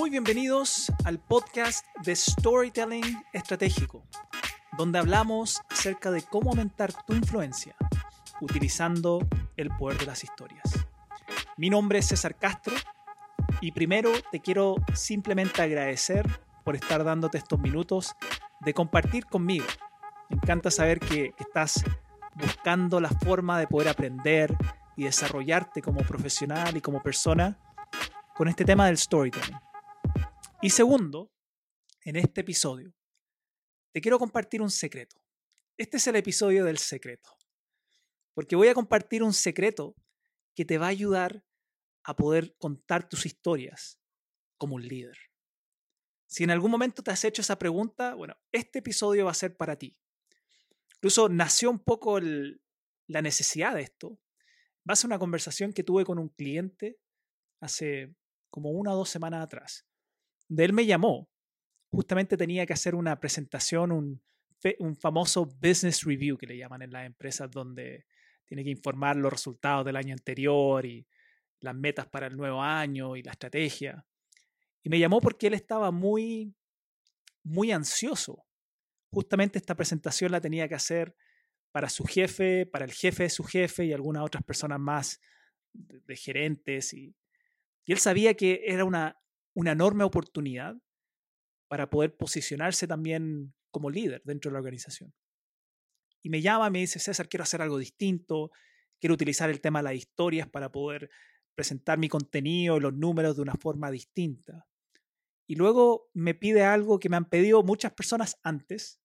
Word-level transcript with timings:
Muy 0.00 0.08
bienvenidos 0.08 0.90
al 1.04 1.18
podcast 1.18 1.84
de 2.02 2.16
Storytelling 2.16 3.22
Estratégico, 3.34 4.02
donde 4.78 4.98
hablamos 4.98 5.60
acerca 5.68 6.10
de 6.10 6.22
cómo 6.22 6.48
aumentar 6.48 6.90
tu 7.04 7.12
influencia 7.12 7.76
utilizando 8.40 9.28
el 9.58 9.68
poder 9.76 9.98
de 9.98 10.06
las 10.06 10.24
historias. 10.24 10.64
Mi 11.58 11.68
nombre 11.68 11.98
es 11.98 12.08
César 12.08 12.34
Castro 12.38 12.74
y 13.60 13.72
primero 13.72 14.10
te 14.32 14.40
quiero 14.40 14.76
simplemente 14.94 15.60
agradecer 15.60 16.26
por 16.64 16.76
estar 16.76 17.04
dándote 17.04 17.36
estos 17.36 17.60
minutos 17.60 18.16
de 18.60 18.72
compartir 18.72 19.26
conmigo. 19.26 19.66
Me 20.30 20.36
encanta 20.36 20.70
saber 20.70 20.98
que 20.98 21.34
estás 21.38 21.84
buscando 22.36 23.00
la 23.00 23.10
forma 23.10 23.58
de 23.58 23.66
poder 23.66 23.90
aprender 23.90 24.56
y 24.96 25.04
desarrollarte 25.04 25.82
como 25.82 26.00
profesional 26.00 26.74
y 26.74 26.80
como 26.80 27.02
persona 27.02 27.58
con 28.34 28.48
este 28.48 28.64
tema 28.64 28.86
del 28.86 28.96
storytelling. 28.96 29.69
Y 30.62 30.68
segundo, 30.68 31.32
en 32.04 32.16
este 32.16 32.42
episodio, 32.42 32.94
te 33.92 34.02
quiero 34.02 34.18
compartir 34.18 34.60
un 34.60 34.70
secreto. 34.70 35.16
Este 35.78 35.96
es 35.96 36.06
el 36.06 36.16
episodio 36.16 36.66
del 36.66 36.76
secreto. 36.76 37.30
Porque 38.34 38.56
voy 38.56 38.68
a 38.68 38.74
compartir 38.74 39.22
un 39.22 39.32
secreto 39.32 39.96
que 40.54 40.66
te 40.66 40.76
va 40.76 40.86
a 40.86 40.90
ayudar 40.90 41.42
a 42.04 42.14
poder 42.14 42.54
contar 42.58 43.08
tus 43.08 43.24
historias 43.24 43.98
como 44.58 44.74
un 44.74 44.86
líder. 44.86 45.16
Si 46.26 46.44
en 46.44 46.50
algún 46.50 46.70
momento 46.70 47.02
te 47.02 47.10
has 47.10 47.24
hecho 47.24 47.40
esa 47.40 47.58
pregunta, 47.58 48.14
bueno, 48.14 48.36
este 48.52 48.80
episodio 48.80 49.24
va 49.24 49.30
a 49.30 49.34
ser 49.34 49.56
para 49.56 49.76
ti. 49.76 49.96
Incluso 50.96 51.30
nació 51.30 51.70
un 51.70 51.78
poco 51.78 52.20
la 52.20 53.22
necesidad 53.22 53.76
de 53.76 53.82
esto. 53.82 54.20
Va 54.88 54.92
a 54.92 54.96
ser 54.96 55.08
una 55.08 55.18
conversación 55.18 55.72
que 55.72 55.84
tuve 55.84 56.04
con 56.04 56.18
un 56.18 56.28
cliente 56.28 57.00
hace 57.60 58.14
como 58.50 58.72
una 58.72 58.92
o 58.92 58.96
dos 58.96 59.08
semanas 59.08 59.42
atrás. 59.42 59.86
De 60.50 60.64
él 60.64 60.72
me 60.72 60.84
llamó. 60.84 61.30
Justamente 61.92 62.36
tenía 62.36 62.66
que 62.66 62.72
hacer 62.72 62.94
una 62.94 63.18
presentación, 63.20 63.92
un, 63.92 64.22
un 64.80 64.96
famoso 64.96 65.46
business 65.46 66.02
review 66.02 66.36
que 66.36 66.46
le 66.46 66.56
llaman 66.56 66.82
en 66.82 66.90
las 66.90 67.06
empresas, 67.06 67.50
donde 67.50 68.04
tiene 68.46 68.64
que 68.64 68.70
informar 68.70 69.16
los 69.16 69.32
resultados 69.32 69.86
del 69.86 69.96
año 69.96 70.12
anterior 70.12 70.84
y 70.84 71.06
las 71.60 71.74
metas 71.74 72.08
para 72.08 72.26
el 72.26 72.36
nuevo 72.36 72.60
año 72.60 73.14
y 73.14 73.22
la 73.22 73.30
estrategia. 73.30 74.04
Y 74.82 74.88
me 74.88 74.98
llamó 74.98 75.20
porque 75.20 75.46
él 75.46 75.54
estaba 75.54 75.92
muy, 75.92 76.52
muy 77.44 77.70
ansioso. 77.70 78.44
Justamente 79.12 79.58
esta 79.58 79.76
presentación 79.76 80.32
la 80.32 80.40
tenía 80.40 80.68
que 80.68 80.74
hacer 80.74 81.14
para 81.70 81.88
su 81.88 82.04
jefe, 82.04 82.66
para 82.66 82.84
el 82.84 82.92
jefe 82.92 83.24
de 83.24 83.30
su 83.30 83.44
jefe 83.44 83.84
y 83.84 83.92
algunas 83.92 84.24
otras 84.24 84.42
personas 84.42 84.80
más 84.80 85.20
de, 85.72 86.16
gerentes. 86.16 86.92
Y, 86.92 87.14
y, 87.84 87.92
él 87.92 87.98
sabía 87.98 88.34
que 88.34 88.62
era 88.64 88.84
una, 88.84 89.16
una 89.60 89.72
enorme 89.72 90.04
oportunidad 90.04 90.74
para 91.68 91.90
poder 91.90 92.16
posicionarse 92.16 92.86
también 92.86 93.52
como 93.70 93.90
líder 93.90 94.22
dentro 94.24 94.50
de 94.50 94.54
la 94.54 94.60
organización. 94.60 95.12
Y 96.22 96.30
me 96.30 96.40
llama, 96.40 96.70
me 96.70 96.78
dice, 96.78 96.98
César, 96.98 97.28
quiero 97.28 97.42
hacer 97.42 97.60
algo 97.60 97.76
distinto, 97.76 98.50
quiero 98.98 99.14
utilizar 99.14 99.50
el 99.50 99.60
tema 99.60 99.80
de 99.80 99.84
las 99.84 99.94
historias 99.94 100.48
para 100.48 100.72
poder 100.72 101.10
presentar 101.54 101.98
mi 101.98 102.08
contenido 102.08 102.78
y 102.78 102.80
los 102.80 102.94
números 102.94 103.36
de 103.36 103.42
una 103.42 103.54
forma 103.54 103.90
distinta. 103.90 104.66
Y 105.46 105.56
luego 105.56 106.10
me 106.14 106.34
pide 106.34 106.62
algo 106.62 106.98
que 106.98 107.10
me 107.10 107.18
han 107.18 107.28
pedido 107.28 107.62
muchas 107.62 107.92
personas 107.92 108.38
antes, 108.42 109.02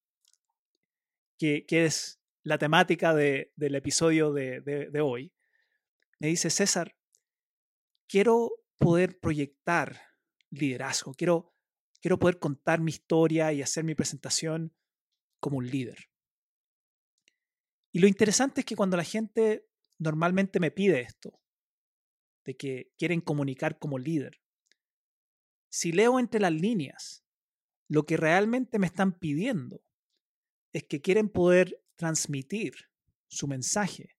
que, 1.37 1.65
es 1.69 2.21
la 2.43 2.57
temática 2.57 3.13
del 3.13 3.75
episodio 3.75 4.31
de, 4.31 4.61
de, 4.61 5.01
hoy. 5.01 5.33
Me 6.19 6.27
dice, 6.27 6.49
César, 6.49 6.95
quiero 8.07 8.51
poder 8.77 9.19
proyectar 9.19 10.14
liderazgo, 10.55 11.13
quiero, 11.13 11.53
quiero 12.01 12.19
poder 12.19 12.39
contar 12.39 12.81
mi 12.81 12.91
historia 12.91 13.53
y 13.53 13.61
hacer 13.61 13.83
mi 13.83 13.95
presentación 13.95 14.75
como 15.39 15.57
un 15.57 15.67
líder. 15.67 16.09
Y 17.91 17.99
lo 17.99 18.07
interesante 18.07 18.61
es 18.61 18.65
que 18.65 18.75
cuando 18.75 18.97
la 18.97 19.03
gente 19.03 19.67
normalmente 19.97 20.59
me 20.59 20.71
pide 20.71 21.01
esto, 21.01 21.39
de 22.45 22.55
que 22.57 22.91
quieren 22.97 23.21
comunicar 23.21 23.79
como 23.79 23.97
líder, 23.97 24.41
si 25.69 25.91
leo 25.91 26.19
entre 26.19 26.39
las 26.39 26.53
líneas, 26.53 27.25
lo 27.87 28.05
que 28.05 28.17
realmente 28.17 28.79
me 28.79 28.87
están 28.87 29.17
pidiendo 29.17 29.83
es 30.73 30.83
que 30.83 31.01
quieren 31.01 31.29
poder 31.29 31.83
transmitir 31.95 32.73
su 33.27 33.47
mensaje 33.47 34.17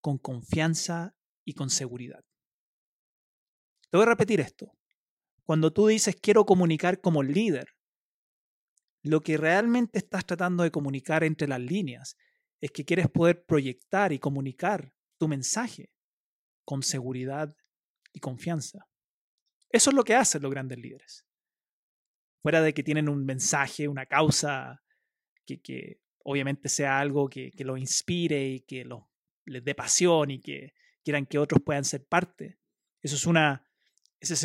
con 0.00 0.18
confianza 0.18 1.14
y 1.44 1.54
con 1.54 1.70
seguridad. 1.70 2.24
Te 3.90 3.96
voy 3.96 4.06
a 4.06 4.10
repetir 4.10 4.40
esto. 4.40 4.79
Cuando 5.44 5.72
tú 5.72 5.86
dices 5.86 6.16
quiero 6.20 6.44
comunicar 6.44 7.00
como 7.00 7.22
líder, 7.22 7.68
lo 9.02 9.20
que 9.22 9.36
realmente 9.36 9.98
estás 9.98 10.26
tratando 10.26 10.62
de 10.62 10.70
comunicar 10.70 11.24
entre 11.24 11.48
las 11.48 11.60
líneas 11.60 12.16
es 12.60 12.70
que 12.70 12.84
quieres 12.84 13.08
poder 13.08 13.44
proyectar 13.44 14.12
y 14.12 14.18
comunicar 14.18 14.92
tu 15.18 15.28
mensaje 15.28 15.90
con 16.64 16.82
seguridad 16.82 17.54
y 18.12 18.20
confianza. 18.20 18.86
Eso 19.70 19.90
es 19.90 19.96
lo 19.96 20.04
que 20.04 20.14
hacen 20.14 20.42
los 20.42 20.50
grandes 20.50 20.78
líderes. 20.78 21.26
Fuera 22.42 22.60
de 22.60 22.74
que 22.74 22.82
tienen 22.82 23.08
un 23.08 23.24
mensaje, 23.24 23.88
una 23.88 24.06
causa 24.06 24.82
que, 25.46 26.00
obviamente 26.22 26.68
sea 26.68 27.00
algo 27.00 27.28
que, 27.28 27.50
que 27.50 27.64
los 27.64 27.78
inspire 27.78 28.46
y 28.46 28.60
que 28.60 28.86
les 29.46 29.64
dé 29.64 29.74
pasión 29.74 30.30
y 30.30 30.40
que 30.40 30.74
quieran 31.02 31.26
que 31.26 31.38
otros 31.38 31.62
puedan 31.64 31.84
ser 31.84 32.04
parte. 32.04 32.58
Eso 33.02 33.16
es 33.16 33.26
una, 33.26 33.66
esa 34.20 34.34
es 34.34 34.44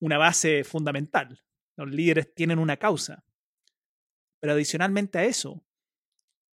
una 0.00 0.18
base 0.18 0.64
fundamental. 0.64 1.42
Los 1.76 1.90
líderes 1.90 2.34
tienen 2.34 2.58
una 2.58 2.76
causa. 2.76 3.24
Pero 4.40 4.54
adicionalmente 4.54 5.18
a 5.18 5.24
eso, 5.24 5.64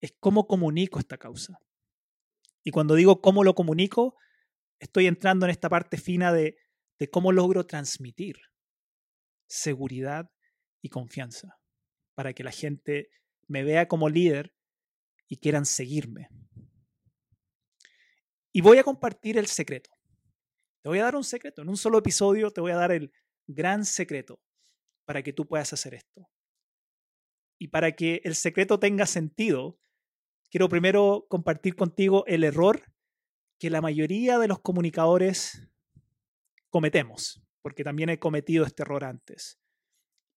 es 0.00 0.14
cómo 0.20 0.46
comunico 0.46 0.98
esta 0.98 1.16
causa. 1.16 1.58
Y 2.62 2.70
cuando 2.70 2.94
digo 2.94 3.22
cómo 3.22 3.44
lo 3.44 3.54
comunico, 3.54 4.16
estoy 4.78 5.06
entrando 5.06 5.46
en 5.46 5.50
esta 5.50 5.68
parte 5.68 5.96
fina 5.96 6.32
de 6.32 6.58
de 6.98 7.10
cómo 7.10 7.32
logro 7.32 7.66
transmitir 7.66 8.36
seguridad 9.46 10.30
y 10.82 10.88
confianza 10.88 11.58
para 12.14 12.32
que 12.32 12.44
la 12.44 12.50
gente 12.50 13.10
me 13.46 13.62
vea 13.62 13.86
como 13.86 14.08
líder 14.08 14.54
y 15.28 15.38
quieran 15.38 15.66
seguirme. 15.66 16.28
Y 18.52 18.60
voy 18.60 18.78
a 18.78 18.84
compartir 18.84 19.36
el 19.38 19.46
secreto. 19.46 19.90
Te 20.82 20.88
voy 20.88 20.98
a 21.00 21.04
dar 21.04 21.16
un 21.16 21.24
secreto. 21.24 21.62
En 21.62 21.68
un 21.68 21.76
solo 21.76 21.98
episodio 21.98 22.50
te 22.50 22.60
voy 22.60 22.72
a 22.72 22.76
dar 22.76 22.92
el 22.92 23.12
gran 23.46 23.84
secreto 23.84 24.40
para 25.04 25.22
que 25.22 25.32
tú 25.32 25.46
puedas 25.46 25.72
hacer 25.72 25.94
esto. 25.94 26.28
Y 27.58 27.68
para 27.68 27.92
que 27.92 28.20
el 28.24 28.34
secreto 28.34 28.78
tenga 28.78 29.06
sentido, 29.06 29.78
quiero 30.50 30.68
primero 30.68 31.26
compartir 31.28 31.74
contigo 31.74 32.24
el 32.26 32.44
error 32.44 32.92
que 33.58 33.70
la 33.70 33.80
mayoría 33.80 34.38
de 34.38 34.48
los 34.48 34.60
comunicadores 34.60 35.68
cometemos, 36.68 37.42
porque 37.62 37.84
también 37.84 38.10
he 38.10 38.18
cometido 38.18 38.66
este 38.66 38.82
error 38.82 39.04
antes. 39.04 39.58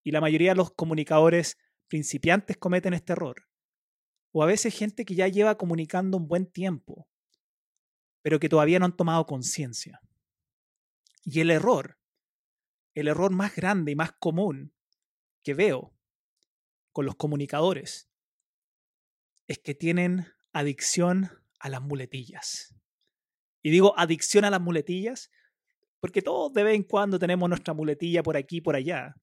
Y 0.03 0.11
la 0.11 0.21
mayoría 0.21 0.51
de 0.51 0.57
los 0.57 0.71
comunicadores 0.71 1.57
principiantes 1.89 2.57
cometen 2.57 2.93
este 2.93 3.13
error. 3.13 3.47
O 4.31 4.43
a 4.43 4.45
veces 4.45 4.77
gente 4.77 5.03
que 5.03 5.15
ya 5.15 5.27
lleva 5.27 5.57
comunicando 5.57 6.15
un 6.15 6.27
buen 6.27 6.49
tiempo, 6.49 7.09
pero 8.21 8.39
que 8.39 8.47
todavía 8.47 8.79
no 8.79 8.85
han 8.85 8.95
tomado 8.95 9.25
conciencia. 9.25 9.99
Y 11.23 11.41
el 11.41 11.51
error, 11.51 11.98
el 12.95 13.07
error 13.07 13.31
más 13.31 13.55
grande 13.55 13.91
y 13.91 13.95
más 13.95 14.11
común 14.13 14.73
que 15.43 15.53
veo 15.53 15.93
con 16.91 17.05
los 17.05 17.15
comunicadores 17.15 18.09
es 19.47 19.59
que 19.59 19.73
tienen 19.73 20.27
adicción 20.53 21.29
a 21.59 21.69
las 21.69 21.81
muletillas. 21.81 22.75
Y 23.61 23.71
digo 23.71 23.97
adicción 23.97 24.45
a 24.45 24.49
las 24.49 24.61
muletillas 24.61 25.31
porque 25.99 26.21
todos 26.21 26.53
de 26.53 26.63
vez 26.63 26.75
en 26.75 26.83
cuando 26.83 27.19
tenemos 27.19 27.49
nuestra 27.49 27.73
muletilla 27.73 28.23
por 28.23 28.37
aquí 28.37 28.57
y 28.57 28.61
por 28.61 28.75
allá. 28.75 29.15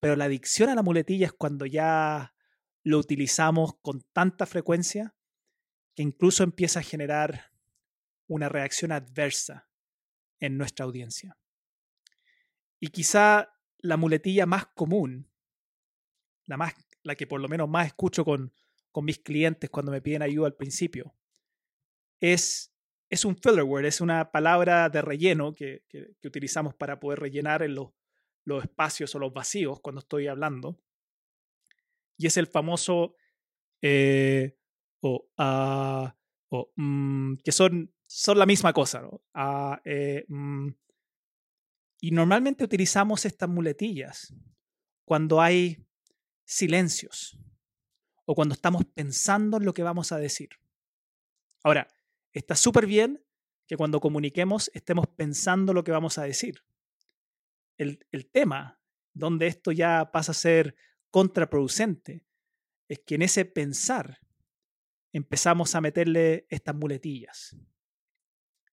Pero 0.00 0.16
la 0.16 0.24
adicción 0.24 0.70
a 0.70 0.74
la 0.74 0.82
muletilla 0.82 1.26
es 1.26 1.32
cuando 1.32 1.66
ya 1.66 2.34
lo 2.82 2.98
utilizamos 2.98 3.74
con 3.82 4.02
tanta 4.12 4.46
frecuencia 4.46 5.14
que 5.94 6.02
incluso 6.02 6.42
empieza 6.42 6.80
a 6.80 6.82
generar 6.82 7.52
una 8.26 8.48
reacción 8.48 8.92
adversa 8.92 9.68
en 10.40 10.56
nuestra 10.56 10.84
audiencia. 10.84 11.36
Y 12.82 12.88
quizá 12.88 13.54
la 13.78 13.96
muletilla 13.96 14.44
más 14.44 14.66
común, 14.66 15.30
la, 16.46 16.56
más, 16.56 16.74
la 17.04 17.14
que 17.14 17.28
por 17.28 17.40
lo 17.40 17.48
menos 17.48 17.68
más 17.68 17.86
escucho 17.86 18.24
con, 18.24 18.52
con 18.90 19.04
mis 19.04 19.20
clientes 19.20 19.70
cuando 19.70 19.92
me 19.92 20.02
piden 20.02 20.22
ayuda 20.22 20.48
al 20.48 20.56
principio, 20.56 21.14
es 22.20 22.72
es 23.08 23.26
un 23.26 23.36
filler 23.36 23.62
word, 23.62 23.84
es 23.84 24.00
una 24.00 24.32
palabra 24.32 24.88
de 24.88 25.02
relleno 25.02 25.52
que, 25.52 25.84
utilizamos 26.24 26.74
para 26.74 26.98
poder 26.98 27.20
rellenar 27.20 27.62
en 27.62 27.74
los, 27.74 27.90
los, 28.44 28.64
espacios 28.64 29.14
o 29.14 29.18
los 29.18 29.34
vacíos 29.34 29.80
cuando 29.80 30.00
estoy 30.00 30.28
hablando. 30.28 30.80
Y 32.16 32.26
es 32.26 32.38
el 32.38 32.46
famoso 32.46 33.14
eh, 33.82 34.56
o, 35.02 35.28
ah, 35.36 36.16
mm, 36.74 37.34
que 37.44 37.52
son, 37.52 37.94
son 38.06 38.38
la 38.38 38.46
misma 38.46 38.72
cosa, 38.72 39.02
¿no? 39.02 39.20
Ah, 39.34 39.80
eh, 39.84 40.24
mm. 40.28 40.68
Y 42.04 42.10
normalmente 42.10 42.64
utilizamos 42.64 43.24
estas 43.24 43.48
muletillas 43.48 44.34
cuando 45.04 45.40
hay 45.40 45.86
silencios 46.44 47.38
o 48.24 48.34
cuando 48.34 48.54
estamos 48.54 48.84
pensando 48.86 49.58
en 49.58 49.64
lo 49.64 49.72
que 49.72 49.84
vamos 49.84 50.10
a 50.10 50.18
decir. 50.18 50.48
Ahora, 51.62 51.86
está 52.32 52.56
súper 52.56 52.86
bien 52.86 53.24
que 53.68 53.76
cuando 53.76 54.00
comuniquemos 54.00 54.68
estemos 54.74 55.06
pensando 55.06 55.72
lo 55.72 55.84
que 55.84 55.92
vamos 55.92 56.18
a 56.18 56.24
decir. 56.24 56.64
El, 57.78 58.04
el, 58.10 58.26
tema 58.26 58.80
donde 59.12 59.46
esto 59.46 59.70
ya 59.70 60.10
pasa 60.12 60.32
a 60.32 60.34
ser 60.34 60.74
contraproducente 61.08 62.26
es 62.88 62.98
que 62.98 63.14
en 63.14 63.22
ese 63.22 63.44
pensar 63.44 64.18
empezamos 65.12 65.76
a 65.76 65.80
meterle 65.80 66.48
estas 66.50 66.74
muletillas. 66.74 67.56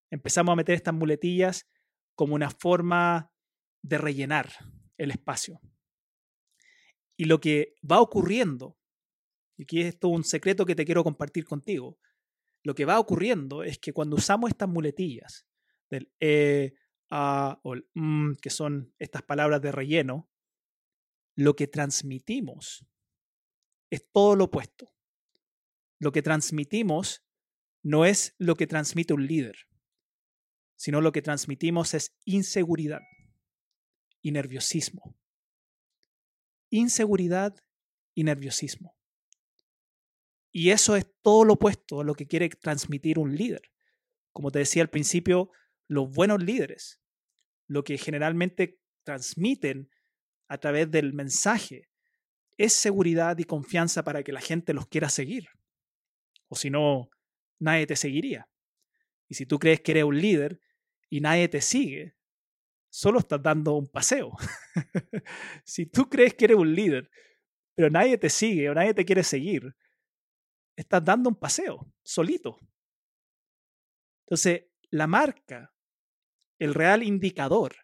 Empezamos 0.09 0.51
a 0.51 0.55
meter 0.55 0.73
estas 0.73 0.95
muletillas 0.95 1.67
como 2.19 2.35
una 2.35 2.49
forma 2.49 3.31
de 3.81 3.97
rellenar 3.97 4.51
el 4.97 5.09
espacio. 5.09 5.61
Y 7.17 7.23
lo 7.23 7.39
que 7.39 7.75
va 7.89 8.01
ocurriendo, 8.01 8.77
y 9.57 9.63
aquí 9.63 9.79
es 9.83 9.97
un 10.03 10.25
secreto 10.25 10.65
que 10.65 10.75
te 10.75 10.83
quiero 10.83 11.05
compartir 11.05 11.45
contigo, 11.45 11.97
lo 12.61 12.75
que 12.75 12.83
va 12.83 12.99
ocurriendo 12.99 13.63
es 13.63 13.79
que 13.79 13.93
cuando 13.93 14.17
usamos 14.17 14.49
estas 14.49 14.67
muletillas 14.67 15.47
del 15.89 16.11
e, 16.19 16.73
a 17.09 17.57
o 17.63 17.75
el 17.75 17.89
m, 17.95 18.35
que 18.41 18.49
son 18.49 18.93
estas 18.99 19.23
palabras 19.23 19.61
de 19.61 19.71
relleno, 19.71 20.29
lo 21.37 21.55
que 21.55 21.67
transmitimos 21.67 22.85
es 23.89 24.11
todo 24.11 24.35
lo 24.35 24.43
opuesto. 24.43 24.93
Lo 26.01 26.11
que 26.11 26.21
transmitimos 26.21 27.23
no 27.81 28.03
es 28.03 28.35
lo 28.39 28.55
que 28.55 28.67
transmite 28.67 29.13
un 29.13 29.25
líder 29.25 29.68
sino 30.79 31.01
lo 31.01 31.11
que 31.11 31.21
transmitimos 31.21 31.93
es 31.93 32.15
inseguridad 32.23 33.01
y 34.21 34.31
nerviosismo. 34.31 35.13
Inseguridad 36.69 37.53
y 38.15 38.23
nerviosismo. 38.23 38.95
Y 40.53 40.69
eso 40.69 40.95
es 40.95 41.05
todo 41.21 41.43
lo 41.43 41.55
opuesto 41.55 41.99
a 41.99 42.05
lo 42.05 42.15
que 42.15 42.27
quiere 42.27 42.47
transmitir 42.47 43.19
un 43.19 43.35
líder. 43.35 43.61
Como 44.31 44.51
te 44.51 44.59
decía 44.59 44.81
al 44.81 44.89
principio, 44.89 45.51
los 45.89 46.09
buenos 46.09 46.41
líderes, 46.41 47.01
lo 47.67 47.83
que 47.83 47.97
generalmente 47.97 48.79
transmiten 49.03 49.89
a 50.47 50.59
través 50.59 50.89
del 50.89 51.11
mensaje, 51.11 51.89
es 52.57 52.71
seguridad 52.71 53.37
y 53.37 53.43
confianza 53.43 54.05
para 54.05 54.23
que 54.23 54.31
la 54.31 54.39
gente 54.39 54.73
los 54.73 54.87
quiera 54.87 55.09
seguir. 55.09 55.49
O 56.47 56.55
si 56.55 56.69
no, 56.69 57.09
nadie 57.59 57.85
te 57.85 57.97
seguiría. 57.97 58.47
Y 59.27 59.35
si 59.35 59.45
tú 59.45 59.59
crees 59.59 59.81
que 59.81 59.91
eres 59.91 60.05
un 60.05 60.17
líder 60.17 60.61
y 61.09 61.21
nadie 61.21 61.47
te 61.47 61.61
sigue, 61.61 62.15
solo 62.89 63.19
estás 63.19 63.41
dando 63.41 63.73
un 63.73 63.87
paseo. 63.87 64.31
si 65.63 65.85
tú 65.85 66.09
crees 66.09 66.33
que 66.33 66.45
eres 66.45 66.57
un 66.57 66.73
líder, 66.73 67.09
pero 67.75 67.89
nadie 67.89 68.17
te 68.17 68.29
sigue 68.29 68.69
o 68.69 68.73
nadie 68.73 68.93
te 68.93 69.05
quiere 69.05 69.23
seguir, 69.23 69.75
estás 70.75 71.03
dando 71.03 71.29
un 71.29 71.35
paseo, 71.35 71.91
solito. 72.03 72.57
Entonces, 74.25 74.65
la 74.89 75.07
marca, 75.07 75.73
el 76.59 76.73
real 76.73 77.03
indicador 77.03 77.75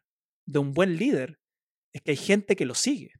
de 0.45 0.59
un 0.59 0.73
buen 0.73 0.97
líder 0.97 1.39
es 1.93 2.01
que 2.01 2.11
hay 2.11 2.17
gente 2.17 2.55
que 2.55 2.65
lo 2.65 2.75
sigue. 2.75 3.13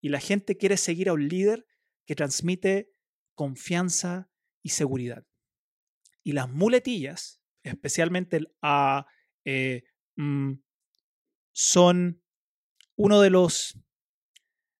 Y 0.00 0.08
la 0.08 0.20
gente 0.20 0.56
quiere 0.56 0.76
seguir 0.76 1.08
a 1.08 1.12
un 1.12 1.28
líder 1.28 1.66
que 2.06 2.14
transmite 2.14 2.90
confianza 3.34 4.30
y 4.62 4.70
seguridad. 4.70 5.24
Y 6.22 6.32
las 6.32 6.48
muletillas 6.48 7.40
especialmente 7.68 8.36
el 8.36 8.54
A, 8.62 9.06
eh, 9.44 9.84
mm, 10.16 10.52
son 11.52 12.22
uno 12.96 13.20
de 13.20 13.30
los 13.30 13.78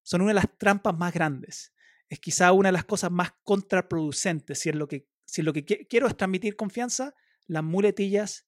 son 0.03 0.21
una 0.21 0.31
de 0.31 0.35
las 0.35 0.59
trampas 0.59 0.97
más 0.97 1.12
grandes. 1.12 1.73
Es 2.09 2.21
quizá 2.21 2.53
una 2.53 2.69
de 2.69 2.75
las 2.75 2.85
cosas 2.85 3.11
más 3.11 3.33
contraproducentes. 3.43 4.61
Si 4.61 4.69
es 4.69 4.77
lo 4.77 4.87
que, 4.87 5.09
si 5.25 5.43
lo 5.43 5.53
que 5.53 5.65
quiero 5.65 6.06
es 6.06 6.17
transmitir 6.17 6.55
confianza, 6.55 7.12
las 7.49 7.65
muletillas 7.65 8.47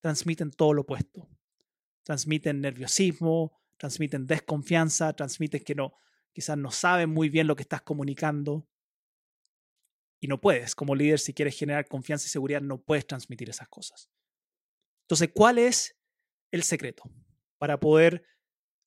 transmiten 0.00 0.50
todo 0.50 0.72
lo 0.72 0.82
opuesto. 0.82 1.28
Transmiten 2.02 2.60
nerviosismo, 2.60 3.56
transmiten 3.76 4.26
desconfianza, 4.26 5.12
transmiten 5.12 5.62
que 5.62 5.76
no, 5.76 5.94
quizás 6.32 6.58
no 6.58 6.72
saben 6.72 7.10
muy 7.10 7.28
bien 7.28 7.46
lo 7.46 7.54
que 7.54 7.62
estás 7.62 7.82
comunicando 7.82 8.68
y 10.24 10.26
no 10.26 10.40
puedes. 10.40 10.74
Como 10.74 10.94
líder, 10.94 11.18
si 11.18 11.34
quieres 11.34 11.54
generar 11.54 11.86
confianza 11.86 12.24
y 12.24 12.30
seguridad, 12.30 12.62
no 12.62 12.80
puedes 12.80 13.06
transmitir 13.06 13.50
esas 13.50 13.68
cosas. 13.68 14.08
Entonces, 15.02 15.28
¿cuál 15.34 15.58
es 15.58 15.98
el 16.50 16.62
secreto 16.62 17.02
para 17.58 17.78
poder 17.78 18.24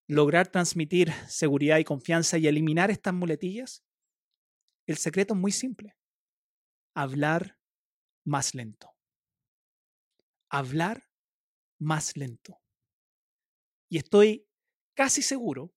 lograr 0.07 0.47
transmitir 0.47 1.13
seguridad 1.27 1.77
y 1.77 1.83
confianza 1.83 2.39
y 2.39 2.47
eliminar 2.47 2.89
estas 2.89 3.13
muletillas? 3.13 3.85
El 4.87 4.97
secreto 4.97 5.35
es 5.35 5.39
muy 5.39 5.51
simple. 5.51 5.95
Hablar 6.95 7.59
más 8.25 8.55
lento. 8.55 8.95
Hablar 10.49 11.07
más 11.77 12.17
lento. 12.17 12.59
Y 13.91 13.99
estoy 13.99 14.49
casi 14.95 15.21
seguro 15.21 15.71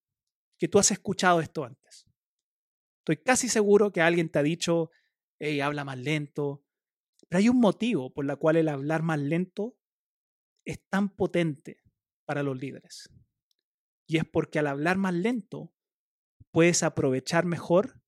que 0.58 0.68
tú 0.68 0.78
has 0.78 0.90
escuchado 0.90 1.42
esto 1.42 1.66
antes. 1.66 2.06
Estoy 3.00 3.18
casi 3.18 3.50
seguro 3.50 3.92
que 3.92 4.00
alguien 4.00 4.30
te 4.30 4.38
ha 4.38 4.42
dicho, 4.42 4.90
hey, 5.40 5.60
habla 5.60 5.84
más 5.84 5.98
lento. 5.98 6.64
Pero 7.28 7.38
hay 7.38 7.48
un 7.48 7.58
motivo 7.58 8.12
por 8.12 8.30
el 8.30 8.36
cual 8.38 8.56
el 8.56 8.68
hablar 8.68 9.02
más 9.02 9.18
lento 9.18 9.76
es 10.64 10.80
tan 10.88 11.08
potente 11.08 11.82
para 12.26 12.42
los 12.42 12.58
líderes. 12.58 13.08
Y 14.06 14.18
es 14.18 14.24
porque 14.24 14.58
al 14.58 14.66
hablar 14.66 14.98
más 14.98 15.14
lento 15.14 15.74
puedes 16.52 16.82
aprovechar 16.82 17.44
mejor 17.44 18.00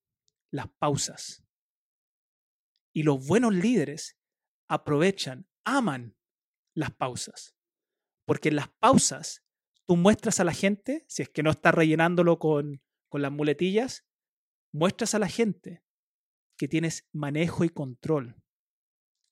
las 0.52 0.68
pausas. 0.78 1.44
Y 2.94 3.04
los 3.04 3.26
buenos 3.26 3.54
líderes 3.54 4.18
aprovechan, 4.68 5.48
aman 5.64 6.16
las 6.74 6.90
pausas. 6.94 7.56
Porque 8.26 8.50
en 8.50 8.56
las 8.56 8.68
pausas 8.68 9.44
tú 9.86 9.96
muestras 9.96 10.40
a 10.40 10.44
la 10.44 10.52
gente, 10.52 11.04
si 11.08 11.22
es 11.22 11.28
que 11.30 11.42
no 11.42 11.50
estás 11.50 11.74
rellenándolo 11.74 12.38
con, 12.38 12.82
con 13.08 13.22
las 13.22 13.32
muletillas, 13.32 14.04
muestras 14.72 15.14
a 15.14 15.18
la 15.18 15.28
gente 15.28 15.82
que 16.62 16.68
tienes 16.68 17.08
manejo 17.12 17.64
y 17.64 17.70
control 17.70 18.40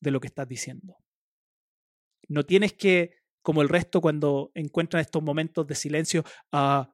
de 0.00 0.10
lo 0.10 0.18
que 0.18 0.26
estás 0.26 0.48
diciendo. 0.48 0.96
No 2.26 2.44
tienes 2.44 2.72
que, 2.72 3.18
como 3.40 3.62
el 3.62 3.68
resto 3.68 4.00
cuando 4.00 4.50
encuentran 4.56 5.00
estos 5.00 5.22
momentos 5.22 5.64
de 5.68 5.76
silencio, 5.76 6.24
uh, 6.52 6.86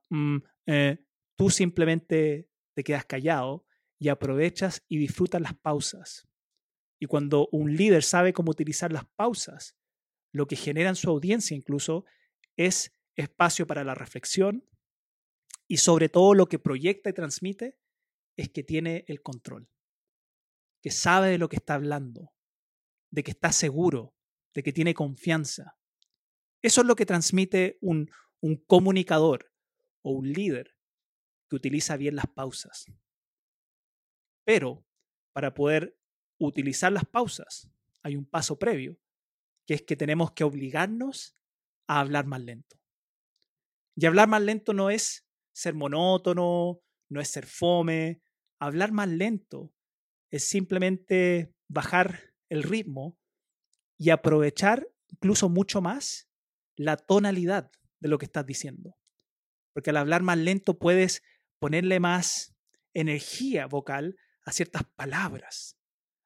tú 1.37 1.49
simplemente 1.49 2.51
te 2.75 2.85
quedas 2.85 3.07
callado 3.07 3.65
y 3.99 4.11
aprovechas 4.11 4.85
y 4.89 4.99
disfrutas 4.99 5.41
las 5.41 5.55
pausas. 5.55 6.29
Y 7.01 7.07
cuando 7.07 7.49
un 7.51 7.75
líder 7.75 8.03
sabe 8.03 8.35
cómo 8.35 8.51
utilizar 8.51 8.93
las 8.93 9.07
pausas, 9.07 9.75
lo 10.35 10.47
que 10.47 10.57
genera 10.57 10.91
en 10.91 10.97
su 10.97 11.09
audiencia 11.09 11.57
incluso 11.57 12.05
es 12.59 12.95
espacio 13.15 13.67
para 13.67 13.85
la 13.85 13.95
reflexión 13.95 14.69
y 15.67 15.79
sobre 15.79 16.11
todo 16.11 16.35
lo 16.35 16.47
que 16.47 16.59
proyecta 16.59 17.09
y 17.09 17.15
transmite 17.15 17.79
es 18.37 18.51
que 18.51 18.63
tiene 18.63 19.07
el 19.09 19.23
control 19.23 19.71
que 20.87 20.93
sabe 20.93 21.31
de 21.31 21.39
lo 21.39 21.49
que 21.49 21.57
está 21.57 21.75
hablando, 21.75 22.33
de 23.11 23.25
que 23.25 23.33
está 23.33 23.51
seguro, 23.51 24.15
de 24.55 24.63
que 24.63 24.73
tiene 24.73 24.95
confianza. 24.95 25.77
Eso 26.63 26.83
es 26.83 26.87
lo 26.87 26.95
que 26.95 27.05
transmite 27.05 27.77
un, 27.81 28.09
un 28.41 28.55
comunicador 28.69 29.53
o 30.03 30.13
un 30.13 30.33
líder 30.33 30.77
que 31.51 31.57
utiliza 31.57 31.97
bien 31.97 32.15
las 32.15 32.29
pausas. 32.29 32.87
Pero 34.45 34.87
para 35.33 35.55
poder 35.55 35.99
utilizar 36.39 36.93
las 36.93 37.05
pausas 37.05 37.69
hay 38.05 38.15
un 38.15 38.25
paso 38.25 38.57
previo, 38.57 38.97
que 39.67 39.75
es 39.75 39.83
que 39.83 39.97
tenemos 39.97 40.35
que 40.35 40.45
obligarnos 40.45 41.37
a 41.89 41.99
hablar 41.99 42.27
más 42.27 42.43
lento. 42.43 42.81
Y 43.97 44.07
hablar 44.07 44.29
más 44.29 44.43
lento 44.43 44.73
no 44.73 44.91
es 44.91 45.27
ser 45.53 45.75
monótono, 45.75 46.81
no 47.09 47.21
es 47.21 47.27
ser 47.27 47.45
fome. 47.45 48.23
Hablar 48.61 48.93
más 48.93 49.09
lento 49.09 49.73
es 50.37 50.49
simplemente 50.49 51.53
bajar 51.69 52.35
el 52.49 52.63
ritmo 52.63 53.19
y 53.99 54.11
aprovechar 54.11 54.89
incluso 55.09 55.49
mucho 55.49 55.81
más 55.81 56.29
la 56.77 56.97
tonalidad 56.97 57.71
de 58.01 58.09
lo 58.09 58.19
que 58.19 58.27
estás 58.27 58.47
diciendo. 58.47 58.97
Porque 59.73 59.91
al 59.91 59.97
hablar 59.97 60.23
más 60.23 60.39
lento 60.39 60.79
puedes 60.79 61.23
ponerle 61.59 62.01
más 62.01 62.55
energía 62.95 63.67
vocal 63.67 64.17
a 64.45 64.53
ciertas 64.53 64.85
palabras. 64.95 65.77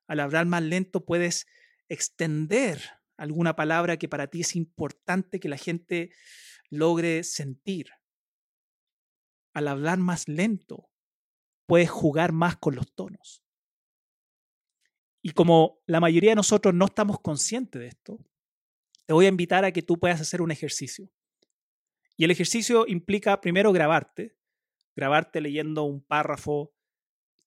Al 0.06 0.20
hablar 0.20 0.46
más 0.46 0.62
lento 0.62 1.04
puedes 1.04 1.46
extender 1.88 2.80
alguna 3.16 3.54
palabra 3.56 3.96
que 3.96 4.08
para 4.08 4.28
ti 4.28 4.40
es 4.40 4.56
importante 4.56 5.40
que 5.40 5.48
la 5.48 5.56
gente 5.56 6.10
logre 6.68 7.22
sentir. 7.24 7.90
Al 9.52 9.68
hablar 9.68 9.98
más 9.98 10.28
lento 10.28 10.90
puedes 11.66 11.90
jugar 11.90 12.32
más 12.32 12.56
con 12.56 12.74
los 12.74 12.92
tonos. 12.94 13.44
Y 15.22 15.30
como 15.32 15.80
la 15.86 16.00
mayoría 16.00 16.30
de 16.30 16.36
nosotros 16.36 16.74
no 16.74 16.86
estamos 16.86 17.20
conscientes 17.20 17.80
de 17.80 17.88
esto, 17.88 18.18
te 19.06 19.12
voy 19.12 19.26
a 19.26 19.28
invitar 19.28 19.64
a 19.64 19.72
que 19.72 19.82
tú 19.82 19.98
puedas 19.98 20.20
hacer 20.20 20.40
un 20.40 20.50
ejercicio. 20.50 21.10
Y 22.16 22.24
el 22.24 22.30
ejercicio 22.30 22.84
implica 22.86 23.40
primero 23.40 23.72
grabarte, 23.72 24.36
grabarte 24.94 25.40
leyendo 25.40 25.84
un 25.84 26.02
párrafo 26.02 26.72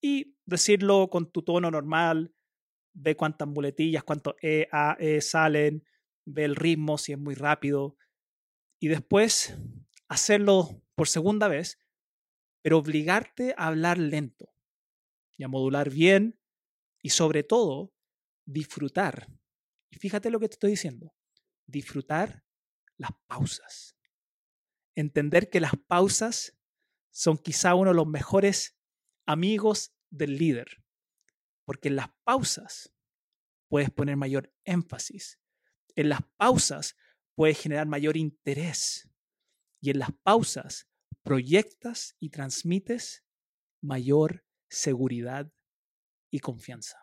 y 0.02 0.36
decirlo 0.46 1.10
con 1.10 1.32
tu 1.32 1.42
tono 1.42 1.72
normal, 1.72 2.34
ve 2.94 3.16
cuántas 3.16 3.48
muletillas, 3.48 4.04
cuántos 4.04 4.36
E, 4.42 4.68
A, 4.72 4.98
E 5.00 5.22
salen, 5.22 5.84
ve 6.26 6.46
el 6.46 6.56
ritmo 6.56 6.98
si 6.98 7.14
es 7.14 7.20
muy 7.20 7.36
rápido 7.36 7.98
y 8.80 8.88
después 8.88 9.58
hacerlo 10.10 10.84
por 10.96 11.08
segunda 11.08 11.48
vez, 11.48 11.80
pero 12.62 12.78
obligarte 12.78 13.56
a 13.58 13.68
hablar 13.68 13.98
lento 13.98 14.54
y 15.38 15.44
a 15.44 15.48
modular 15.48 15.90
bien 15.90 16.40
y 17.04 17.10
sobre 17.10 17.44
todo 17.44 17.94
disfrutar. 18.46 19.28
Y 19.92 19.98
fíjate 19.98 20.32
lo 20.32 20.40
que 20.40 20.48
te 20.48 20.54
estoy 20.54 20.72
diciendo, 20.72 21.14
disfrutar 21.68 22.44
las 22.98 23.12
pausas. 23.28 23.96
Entender 24.96 25.50
que 25.50 25.60
las 25.60 25.74
pausas 25.88 26.58
son 27.12 27.38
quizá 27.38 27.76
uno 27.76 27.92
de 27.92 27.96
los 27.96 28.08
mejores 28.08 28.76
amigos 29.28 29.94
del 30.10 30.38
líder, 30.38 30.84
porque 31.66 31.90
en 31.90 31.98
las 31.98 32.10
pausas 32.24 32.94
puedes 33.68 33.92
poner 33.92 34.16
mayor 34.16 34.54
énfasis, 34.64 35.40
en 35.96 36.10
las 36.10 36.22
pausas 36.38 36.96
puedes 37.36 37.60
generar 37.60 37.88
mayor 37.88 38.18
interés 38.18 39.10
y 39.82 39.90
en 39.90 40.00
las 40.00 40.12
pausas 40.24 40.88
proyectas 41.24 42.16
y 42.20 42.30
transmites 42.30 43.24
mayor 43.82 44.46
seguridad 44.70 45.52
y 46.34 46.40
confianza. 46.40 46.98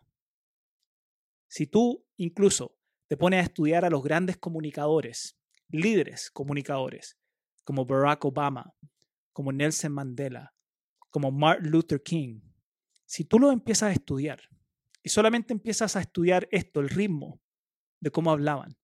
Si 1.46 1.68
tú 1.68 2.04
incluso 2.16 2.76
te 3.06 3.16
pones 3.16 3.38
a 3.38 3.44
estudiar 3.44 3.84
a 3.84 3.90
los 3.90 4.02
grandes 4.02 4.36
comunicadores, 4.36 5.38
líderes 5.68 6.32
comunicadores, 6.32 7.16
como 7.62 7.86
Barack 7.86 8.24
Obama, 8.24 8.74
como 9.32 9.52
Nelson 9.52 9.92
Mandela, 9.92 10.52
como 11.10 11.30
Martin 11.30 11.70
Luther 11.70 12.02
King, 12.02 12.40
si 13.06 13.24
tú 13.24 13.38
lo 13.38 13.52
empiezas 13.52 13.90
a 13.90 13.92
estudiar 13.92 14.40
y 15.00 15.10
solamente 15.10 15.52
empiezas 15.52 15.94
a 15.94 16.00
estudiar 16.00 16.48
esto, 16.50 16.80
el 16.80 16.88
ritmo 16.88 17.40
de 18.00 18.10
cómo 18.10 18.32
hablaban, 18.32 18.76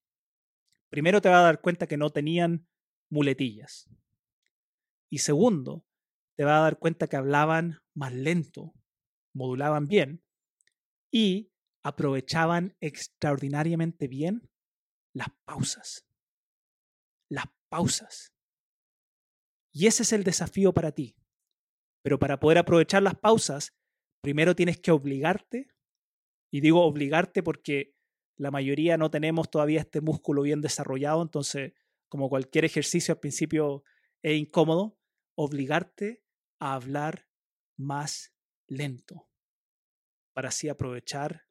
primero 0.90 1.20
te 1.20 1.28
vas 1.28 1.38
a 1.38 1.46
dar 1.46 1.60
cuenta 1.60 1.88
que 1.88 1.96
no 1.96 2.10
tenían 2.10 2.68
muletillas. 3.10 3.90
Y 5.10 5.18
segundo, 5.18 5.84
te 6.36 6.44
vas 6.44 6.60
a 6.60 6.62
dar 6.62 6.78
cuenta 6.78 7.08
que 7.08 7.16
hablaban 7.16 7.80
más 7.94 8.12
lento, 8.12 8.74
modulaban 9.32 9.88
bien 9.88 10.22
y 11.10 11.52
aprovechaban 11.82 12.76
extraordinariamente 12.80 14.08
bien 14.08 14.50
las 15.12 15.28
pausas. 15.44 16.06
Las 17.30 17.46
pausas. 17.68 18.32
Y 19.72 19.86
ese 19.86 20.02
es 20.02 20.12
el 20.12 20.24
desafío 20.24 20.72
para 20.72 20.92
ti. 20.92 21.16
Pero 22.02 22.18
para 22.18 22.40
poder 22.40 22.58
aprovechar 22.58 23.02
las 23.02 23.14
pausas, 23.14 23.74
primero 24.20 24.54
tienes 24.54 24.80
que 24.80 24.90
obligarte, 24.90 25.68
y 26.52 26.60
digo 26.60 26.84
obligarte 26.84 27.42
porque 27.42 27.94
la 28.36 28.50
mayoría 28.50 28.96
no 28.96 29.10
tenemos 29.10 29.50
todavía 29.50 29.80
este 29.80 30.00
músculo 30.00 30.42
bien 30.42 30.60
desarrollado, 30.60 31.22
entonces 31.22 31.72
como 32.08 32.28
cualquier 32.28 32.64
ejercicio 32.64 33.14
al 33.14 33.20
principio 33.20 33.82
es 34.22 34.36
incómodo, 34.38 34.98
obligarte 35.34 36.22
a 36.60 36.74
hablar 36.74 37.26
más 37.76 38.34
lento 38.68 39.28
para 40.36 40.50
así 40.50 40.68
aprovechar 40.68 41.48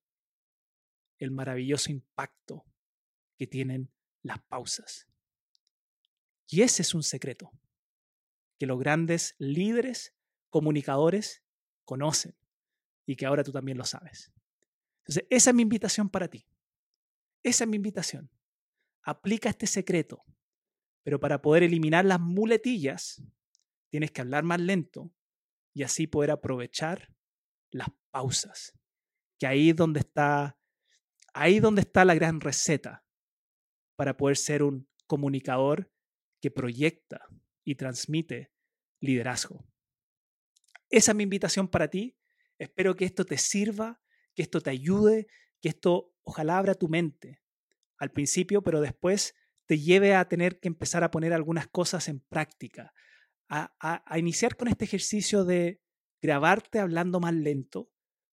el 1.18 1.32
maravilloso 1.32 1.92
impacto 1.92 2.68
que 3.36 3.48
tienen 3.48 3.92
las 4.22 4.44
pausas. 4.44 5.08
Y 6.48 6.62
ese 6.62 6.84
es 6.84 6.94
un 6.94 7.01
secreto 7.01 7.51
que 8.60 8.68
los 8.68 8.77
grandes 8.77 9.34
líderes 9.39 10.13
comunicadores 10.51 11.44
conocen 11.84 12.36
y 13.08 13.15
que 13.15 13.25
ahora 13.25 13.44
tú 13.44 13.51
también 13.51 13.80
lo 13.80 13.86
sabes. 13.86 14.32
Entonces, 15.00 15.25
esa 15.32 15.50
es 15.50 15.56
mi 15.56 15.63
invitación 15.63 16.08
para 16.08 16.27
ti. 16.27 16.48
Esa 17.42 17.63
es 17.63 17.68
mi 17.68 17.77
invitación. 17.77 18.30
Aplica 19.01 19.50
este 19.50 19.65
secreto, 19.65 20.24
pero 21.01 21.20
para 21.20 21.42
poder 21.42 21.63
eliminar 21.63 22.06
las 22.06 22.20
muletillas, 22.20 23.24
tienes 23.89 24.12
que 24.12 24.22
hablar 24.22 24.44
más 24.44 24.62
lento 24.62 25.12
y 25.74 25.82
así 25.82 26.06
poder 26.06 26.30
aprovechar 26.30 27.15
las 27.75 27.89
pausas, 28.12 28.74
que 29.39 29.48
ahí 29.48 29.70
es 29.70 29.75
donde 29.75 30.00
está 30.00 30.58
ahí 31.34 31.60
donde 31.60 31.82
está 31.82 32.05
la 32.05 32.15
gran 32.15 32.39
receta 32.39 33.05
para 33.98 34.15
poder 34.15 34.38
ser 34.38 34.63
un 34.63 34.89
comunicador 35.05 35.91
que 36.41 36.50
proyecta 36.50 37.27
y 37.65 37.75
transmite 37.75 38.51
liderazgo. 39.01 39.67
Esa 40.89 41.12
es 41.12 41.15
mi 41.15 41.24
invitación 41.24 41.67
para 41.67 41.89
ti. 41.89 42.17
Espero 42.58 42.96
que 42.96 43.03
esto 43.03 43.25
te 43.25 43.38
sirva, 43.38 44.01
que 44.34 44.44
esto 44.44 44.62
te 44.62 44.70
ayude, 44.70 45.27
que 45.62 45.70
esto 45.70 46.15
ojalá 46.24 46.58
abra 46.58 46.75
tu 46.75 46.88
mente 46.88 47.41
al 47.98 48.12
principio, 48.12 48.62
pero 48.62 48.79
después 48.79 49.36
te 49.65 49.79
lleve 49.79 50.15
a 50.15 50.27
tener 50.29 50.60
que 50.60 50.70
empezar 50.70 51.03
a 51.03 51.12
poner 51.12 51.34
algunas 51.34 51.67
cosas 51.67 52.08
en 52.08 52.22
práctica, 52.22 52.94
a, 53.50 54.17
iniciar 54.17 54.55
con 54.55 54.67
este 54.67 54.86
ejercicio 54.86 55.44
de 55.44 55.82
grabarte 56.25 56.79
hablando 56.79 57.20
más 57.20 57.34
lento 57.34 57.91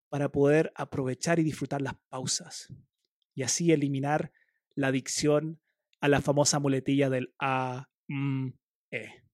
para 0.08 0.30
poder 0.30 0.72
aprovechar 0.74 1.38
y 1.38 1.42
disfrutar 1.42 1.82
las 1.82 1.94
pausas 2.08 2.72
y 3.34 3.42
así 3.42 3.70
eliminar 3.70 4.32
la 4.74 4.88
adicción 4.88 5.60
a 6.00 6.08
la 6.08 6.20
famosa 6.20 6.58
muletilla 6.58 7.10
del 7.10 7.34
A, 7.38 7.90
M, 8.08 8.54
E. 8.90 9.24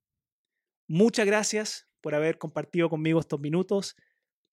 Muchas 0.88 1.26
gracias 1.26 1.88
por 2.00 2.14
haber 2.14 2.38
compartido 2.38 2.88
conmigo 2.90 3.20
estos 3.20 3.40
minutos. 3.40 3.96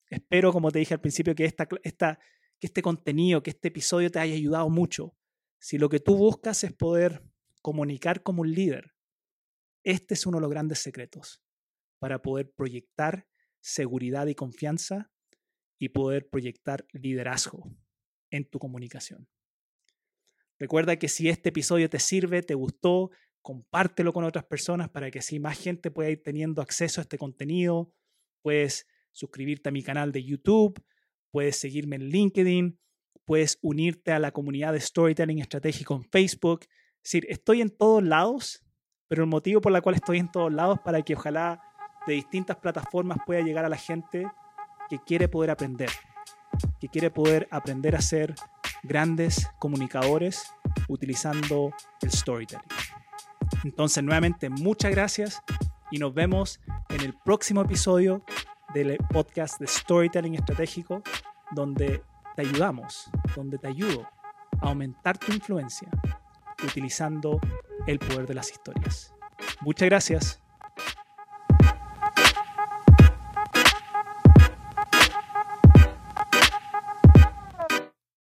Espero, 0.10 0.52
como 0.52 0.72
te 0.72 0.80
dije 0.80 0.94
al 0.94 1.02
principio, 1.02 1.34
que 1.36 1.46
esta, 1.46 1.68
esta, 1.84 2.20
que 2.60 2.68
este 2.68 2.82
contenido, 2.82 3.42
que 3.42 3.52
este 3.52 3.70
episodio 3.70 4.12
te 4.12 4.20
haya 4.20 4.36
ayudado 4.36 4.70
mucho. 4.70 5.16
Si 5.60 5.78
lo 5.78 5.90
que 5.90 6.00
tú 6.00 6.16
buscas 6.16 6.64
es 6.64 6.74
poder 6.74 7.24
comunicar 7.62 8.22
como 8.22 8.42
un 8.42 8.52
líder, 8.52 8.94
este 9.84 10.14
es 10.14 10.26
uno 10.26 10.38
de 10.38 10.42
los 10.42 10.52
grandes 10.52 10.80
secretos 10.80 11.42
para 12.00 12.22
poder 12.22 12.52
proyectar 12.52 13.28
seguridad 13.66 14.28
y 14.28 14.36
confianza 14.36 15.12
y 15.80 15.90
poder 15.90 16.30
proyectar 16.30 16.86
liderazgo 16.94 17.76
en 18.30 18.48
tu 18.48 18.60
comunicación. 18.60 19.28
Recuerda 20.60 20.98
que 20.98 21.10
si 21.10 21.30
este 21.30 21.50
episodio 21.50 21.90
te 21.90 21.98
sirve, 21.98 22.44
te 22.44 22.54
gustó, 22.54 23.10
compártelo 23.42 24.14
con 24.14 24.24
otras 24.24 24.46
personas 24.46 24.90
para 24.90 25.10
que 25.10 25.18
así 25.18 25.40
más 25.40 25.58
gente 25.58 25.90
pueda 25.90 26.12
ir 26.12 26.22
teniendo 26.22 26.62
acceso 26.62 27.02
a 27.02 27.04
este 27.04 27.18
contenido. 27.18 27.92
Puedes 28.44 28.86
suscribirte 29.12 29.70
a 29.70 29.72
mi 29.72 29.82
canal 29.82 30.12
de 30.12 30.24
YouTube, 30.24 30.80
puedes 31.32 31.56
seguirme 31.56 31.96
en 31.96 32.10
LinkedIn, 32.10 32.80
puedes 33.26 33.58
unirte 33.64 34.12
a 34.12 34.20
la 34.20 34.32
comunidad 34.32 34.74
de 34.74 34.80
Storytelling 34.80 35.40
Estratégico 35.40 35.96
en 35.96 36.04
Facebook. 36.04 36.66
Es 37.04 37.12
decir, 37.12 37.26
estoy 37.30 37.62
en 37.62 37.72
todos 37.72 38.04
lados, 38.04 38.64
pero 39.08 39.24
el 39.24 39.30
motivo 39.30 39.60
por 39.60 39.76
el 39.76 39.82
cual 39.82 39.96
estoy 39.96 40.20
en 40.20 40.32
todos 40.32 40.54
lados 40.54 40.78
es 40.78 40.84
para 40.84 41.02
que 41.02 41.16
ojalá 41.16 41.60
de 42.06 42.14
distintas 42.14 42.58
plataformas 42.58 43.18
pueda 43.26 43.42
llegar 43.42 43.66
a 43.66 43.70
la 43.70 43.78
gente 43.78 44.28
que 44.90 45.00
quiere 45.00 45.28
poder 45.28 45.52
aprender, 45.52 45.90
que 46.80 46.90
quiere 46.90 47.10
poder 47.10 47.48
aprender 47.52 47.96
a 47.96 48.02
ser 48.02 48.36
grandes 48.84 49.50
comunicadores 49.60 50.54
utilizando 50.88 51.72
el 52.02 52.12
storytelling. 52.12 52.68
Entonces, 53.64 54.04
nuevamente, 54.04 54.50
muchas 54.50 54.92
gracias 54.92 55.42
y 55.92 55.98
nos 55.98 56.14
vemos 56.14 56.62
en 56.90 57.02
el 57.02 57.14
próximo 57.14 57.62
episodio 57.62 58.24
del 58.74 58.98
podcast 58.98 59.60
de 59.60 59.68
Storytelling 59.68 60.36
Estratégico, 60.36 61.02
donde 61.52 62.04
te 62.36 62.42
ayudamos, 62.42 63.10
donde 63.36 63.58
te 63.58 63.68
ayudo 63.68 64.08
a 64.62 64.68
aumentar 64.68 65.18
tu 65.18 65.32
influencia 65.32 65.90
utilizando 66.64 67.40
el 67.88 68.00
poder 68.00 68.28
de 68.28 68.34
las 68.34 68.52
historias. 68.52 69.14
Muchas 69.62 69.88
gracias. 69.88 70.45